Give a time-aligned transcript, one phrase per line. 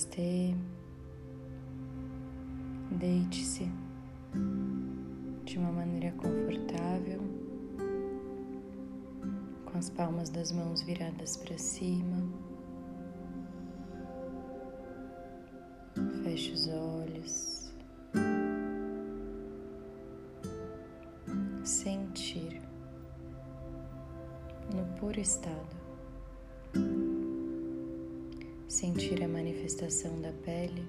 [0.00, 0.54] Namastê.
[2.92, 3.70] Deite-se
[5.44, 7.20] de uma maneira confortável,
[9.66, 12.16] com as palmas das mãos viradas para cima.
[16.22, 17.74] Feche os olhos.
[21.62, 22.62] Sentir
[24.74, 25.80] no puro estado.
[28.80, 30.88] Sentir a manifestação da pele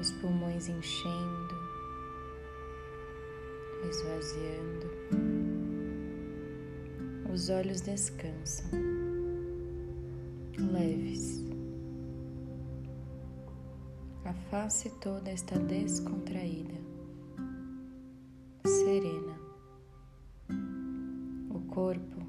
[0.00, 1.54] os pulmões enchendo,
[3.90, 4.90] esvaziando,
[7.30, 8.70] os olhos descansam,
[10.72, 11.44] leves.
[14.24, 16.80] A face toda está descontraída,
[18.64, 19.38] serena.
[21.50, 22.26] O corpo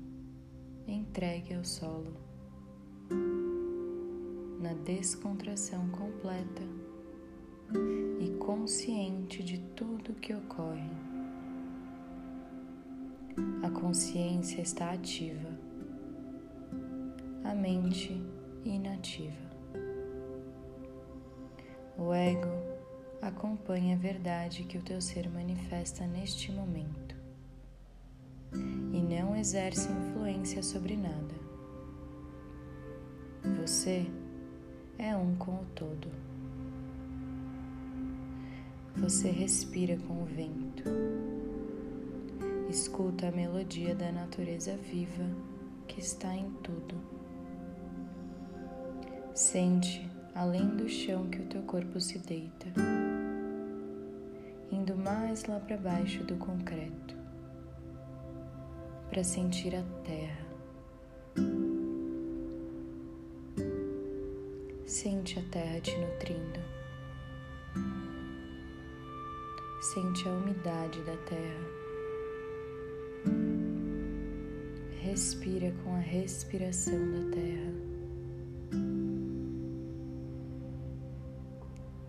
[0.85, 2.28] entregue ao solo,
[4.59, 6.63] na descontração completa
[8.19, 10.89] e consciente de tudo que ocorre.
[13.63, 15.49] A consciência está ativa,
[17.43, 18.21] a mente
[18.65, 19.49] inativa.
[21.97, 22.49] O ego
[23.21, 27.15] acompanha a verdade que o teu ser manifesta neste momento
[28.91, 31.35] e não exerce influência sobre nada.
[33.61, 34.05] Você
[34.99, 36.09] é um com o todo.
[38.97, 40.83] Você respira com o vento.
[42.69, 45.23] Escuta a melodia da natureza viva
[45.87, 46.95] que está em tudo.
[49.33, 50.05] Sente
[50.35, 52.67] além do chão que o teu corpo se deita,
[54.69, 57.15] indo mais lá para baixo do concreto,
[59.09, 60.48] para sentir a terra.
[64.89, 66.59] Sente a terra te nutrindo.
[69.81, 71.69] Sente a umidade da terra.
[74.99, 77.71] Respira com a respiração da terra.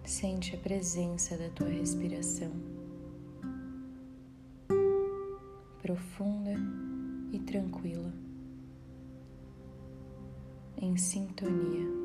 [0.06, 2.50] Sente a presença da tua respiração.
[5.82, 6.54] Profunda
[7.30, 8.10] e tranquila.
[10.78, 11.99] Em sintonia.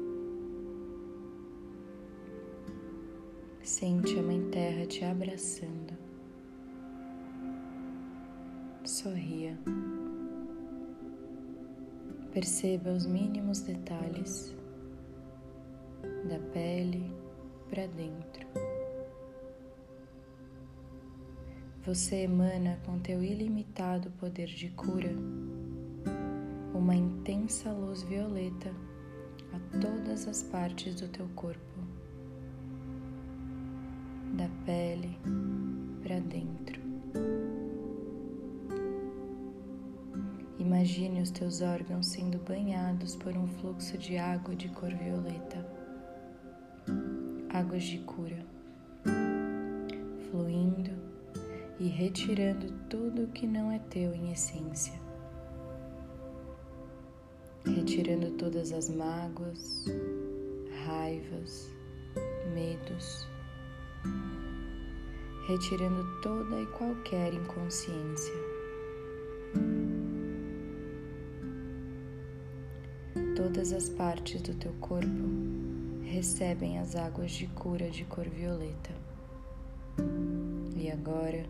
[3.78, 5.94] Sente a Mãe Terra te abraçando.
[8.86, 9.59] Sorria.
[12.31, 14.56] Perceba os mínimos detalhes
[16.24, 17.12] da pele
[17.69, 18.47] para dentro.
[21.84, 25.12] Você emana com teu ilimitado poder de cura
[26.74, 28.72] uma intensa luz violeta
[29.52, 31.94] a todas as partes do teu corpo
[34.66, 35.18] pele
[36.02, 36.81] para dentro.
[40.58, 45.66] Imagine os teus órgãos sendo banhados por um fluxo de água de cor violeta,
[47.50, 48.44] águas de cura,
[50.30, 50.92] fluindo
[51.80, 55.00] e retirando tudo o que não é teu em essência,
[57.64, 59.86] retirando todas as mágoas,
[60.86, 61.70] raivas,
[62.53, 63.28] medos
[65.47, 68.33] retirando toda e qualquer inconsciência.
[73.35, 75.07] Todas as partes do teu corpo
[76.03, 78.91] recebem as águas de cura de cor violeta.
[80.75, 81.45] E agora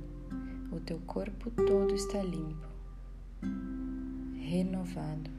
[0.71, 2.67] o teu corpo todo está limpo,
[4.41, 5.31] renovado,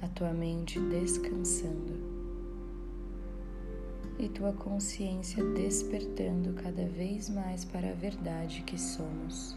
[0.00, 2.17] a tua mente descansando
[4.18, 9.56] e tua consciência despertando cada vez mais para a verdade que somos.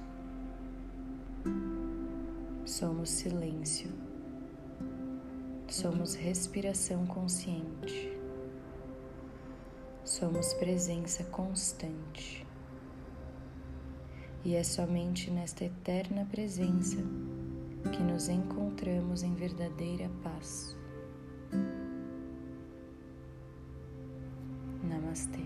[2.63, 3.89] Somos silêncio.
[5.67, 8.11] Somos respiração consciente.
[10.03, 12.45] Somos presença constante.
[14.43, 16.97] E é somente nesta eterna presença
[17.91, 20.75] que nos encontramos em verdadeira paz.
[25.11, 25.43] Namastê.